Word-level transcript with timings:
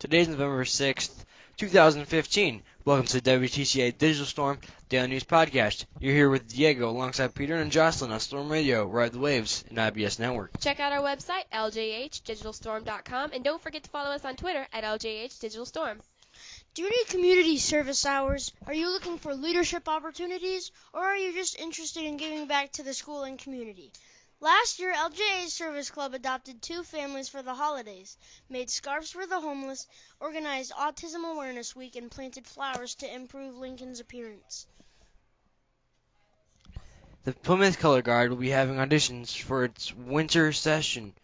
Today's 0.00 0.28
November 0.28 0.62
6th, 0.62 1.24
2015. 1.56 2.62
Welcome 2.84 3.06
to 3.06 3.20
WTCA 3.20 3.98
Digital 3.98 4.26
Storm 4.26 4.60
Daily 4.88 5.08
News 5.08 5.24
Podcast. 5.24 5.86
You're 5.98 6.14
here 6.14 6.30
with 6.30 6.46
Diego 6.46 6.88
alongside 6.88 7.34
Peter 7.34 7.56
and 7.56 7.72
Jocelyn 7.72 8.12
on 8.12 8.20
Storm 8.20 8.48
Radio, 8.48 8.84
Ride 8.84 9.10
the 9.10 9.18
Waves, 9.18 9.64
and 9.68 9.76
IBS 9.76 10.20
Network. 10.20 10.60
Check 10.60 10.78
out 10.78 10.92
our 10.92 11.02
website, 11.02 11.42
ljhdigitalstorm.com, 11.52 13.32
and 13.32 13.42
don't 13.42 13.60
forget 13.60 13.82
to 13.82 13.90
follow 13.90 14.10
us 14.10 14.24
on 14.24 14.36
Twitter 14.36 14.68
at 14.72 14.84
ljhdigitalstorm. 14.84 15.98
Do 16.74 16.82
you 16.82 16.90
need 16.90 17.08
community 17.08 17.58
service 17.58 18.06
hours? 18.06 18.52
Are 18.68 18.74
you 18.74 18.90
looking 18.90 19.18
for 19.18 19.34
leadership 19.34 19.88
opportunities? 19.88 20.70
Or 20.92 21.04
are 21.04 21.16
you 21.16 21.32
just 21.32 21.58
interested 21.58 22.04
in 22.04 22.18
giving 22.18 22.46
back 22.46 22.70
to 22.74 22.84
the 22.84 22.94
school 22.94 23.24
and 23.24 23.36
community? 23.36 23.90
Last 24.40 24.78
year, 24.78 24.94
LJH's 24.94 25.52
Service 25.52 25.90
Club 25.90 26.14
adopted 26.14 26.62
two 26.62 26.84
families 26.84 27.28
for 27.28 27.42
the 27.42 27.54
holidays, 27.54 28.16
made 28.48 28.70
scarves 28.70 29.10
for 29.10 29.26
the 29.26 29.40
homeless, 29.40 29.88
organized 30.20 30.70
Autism 30.72 31.28
Awareness 31.28 31.74
Week, 31.74 31.96
and 31.96 32.08
planted 32.08 32.46
flowers 32.46 32.94
to 32.96 33.12
improve 33.12 33.56
Lincoln's 33.56 33.98
appearance. 33.98 34.68
The 37.24 37.32
Plymouth 37.32 37.80
Color 37.80 38.02
Guard 38.02 38.30
will 38.30 38.36
be 38.36 38.50
having 38.50 38.76
auditions 38.76 39.36
for 39.36 39.64
its 39.64 39.92
winter 39.92 40.52
session 40.52 41.14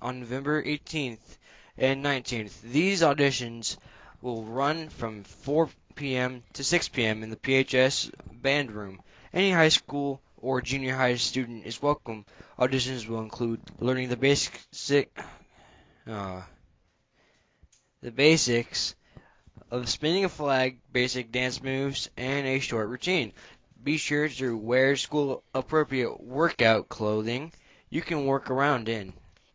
on 0.00 0.20
November 0.20 0.62
18th 0.62 1.36
and 1.76 2.02
19th. 2.02 2.62
These 2.62 3.02
auditions 3.02 3.76
will 4.22 4.44
run 4.44 4.88
from 4.88 5.24
4 5.24 5.68
p.m. 5.94 6.42
to 6.54 6.64
6 6.64 6.88
p.m. 6.88 7.22
in 7.22 7.28
the 7.28 7.36
PHS 7.36 8.10
band 8.32 8.72
room. 8.72 9.02
Any 9.34 9.52
high 9.52 9.68
school 9.68 10.22
or 10.42 10.60
junior 10.60 10.94
high 10.94 11.14
student 11.14 11.64
is 11.64 11.80
welcome. 11.80 12.26
Auditions 12.58 13.06
will 13.08 13.20
include 13.20 13.60
learning 13.78 14.08
the 14.08 14.16
basic 14.16 14.60
uh, 16.06 16.42
the 18.02 18.10
basics 18.10 18.94
of 19.70 19.88
spinning 19.88 20.24
a 20.24 20.28
flag, 20.28 20.78
basic 20.92 21.32
dance 21.32 21.62
moves, 21.62 22.10
and 22.16 22.46
a 22.46 22.58
short 22.58 22.88
routine. 22.88 23.32
Be 23.82 23.96
sure 23.96 24.28
to 24.28 24.56
wear 24.56 24.96
school 24.96 25.44
appropriate 25.54 26.20
workout 26.20 26.88
clothing 26.88 27.52
you 27.88 28.02
can 28.02 28.26
work 28.26 28.50
around 28.50 28.88
in. 28.88 29.12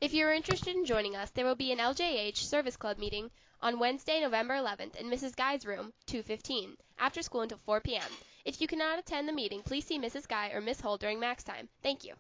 If 0.07 0.13
you're 0.13 0.31
interested 0.31 0.73
in 0.73 0.85
joining 0.85 1.17
us, 1.17 1.31
there 1.31 1.43
will 1.43 1.55
be 1.55 1.73
an 1.73 1.79
LJH 1.79 2.37
Service 2.37 2.77
Club 2.77 2.97
meeting 2.97 3.29
on 3.61 3.77
Wednesday, 3.77 4.21
November 4.21 4.53
11th 4.53 4.95
in 4.95 5.09
Mrs. 5.09 5.35
Guy's 5.35 5.65
room, 5.65 5.91
215, 6.05 6.77
after 6.97 7.21
school 7.21 7.41
until 7.41 7.57
4 7.57 7.81
p.m. 7.81 8.09
If 8.45 8.61
you 8.61 8.67
cannot 8.67 8.99
attend 8.99 9.27
the 9.27 9.33
meeting, 9.33 9.63
please 9.63 9.85
see 9.85 9.99
Mrs. 9.99 10.25
Guy 10.25 10.51
or 10.51 10.61
Miss 10.61 10.79
Holt 10.79 11.01
during 11.01 11.19
max 11.19 11.43
time. 11.43 11.67
Thank 11.83 12.05
you. 12.05 12.13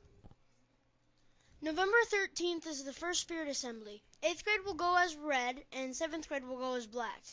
November 1.61 1.95
13th 2.11 2.67
is 2.67 2.83
the 2.83 2.91
first 2.91 3.21
Spirit 3.21 3.47
Assembly. 3.47 4.03
8th 4.21 4.43
grade 4.43 4.65
will 4.65 4.73
go 4.73 4.97
as 4.97 5.15
red, 5.15 5.63
and 5.71 5.93
7th 5.93 6.27
grade 6.27 6.43
will 6.43 6.57
go 6.57 6.73
as 6.73 6.87
black. 6.87 7.23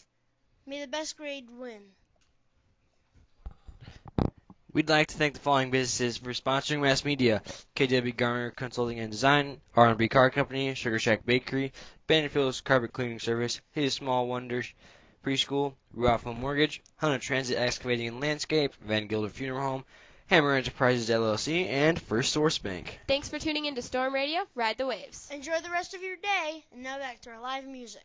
May 0.67 0.81
the 0.81 0.87
best 0.87 1.17
grade 1.17 1.51
win. 1.51 1.83
We'd 4.75 4.89
like 4.89 5.07
to 5.07 5.17
thank 5.17 5.35
the 5.35 5.41
following 5.41 5.71
businesses 5.71 6.19
for 6.19 6.31
sponsoring 6.31 6.81
mass 6.81 7.05
media: 7.05 7.43
KW 7.77 8.17
Garner 8.17 8.51
Consulting 8.51 8.99
and 8.99 9.13
Design, 9.13 9.61
R&B 9.77 10.09
Car 10.09 10.31
Company, 10.31 10.75
Sugar 10.75 10.99
Shack 10.99 11.25
Bakery, 11.25 11.73
Bannerfield's 12.09 12.61
Carpet 12.61 12.93
Cleaning 12.93 13.21
Service, 13.21 13.61
His 13.71 13.95
Small 13.95 14.27
Wonders 14.27 14.67
Preschool, 15.25 15.75
Ralph 15.93 16.27
Mortgage, 16.27 16.83
Hunter 16.97 17.21
Transit 17.21 17.57
Excavating 17.57 18.09
and 18.09 18.21
Landscape, 18.21 18.75
Van 18.85 19.07
Gilder 19.07 19.29
Funeral 19.29 19.63
Home, 19.63 19.85
Hammer 20.27 20.55
Enterprises 20.55 21.09
LLC, 21.09 21.69
and 21.69 22.03
First 22.03 22.33
Source 22.33 22.59
Bank. 22.59 22.99
Thanks 23.07 23.29
for 23.29 23.39
tuning 23.39 23.67
in 23.67 23.77
to 23.77 23.83
Storm 23.83 24.13
Radio. 24.13 24.41
Ride 24.57 24.77
the 24.77 24.89
waves. 24.89 25.29
Enjoy 25.31 25.61
the 25.61 25.71
rest 25.71 25.95
of 25.95 26.03
your 26.03 26.17
day, 26.17 26.65
and 26.73 26.83
now 26.83 26.99
back 26.99 27.21
to 27.21 27.31
our 27.31 27.41
live 27.41 27.65
music. 27.65 28.03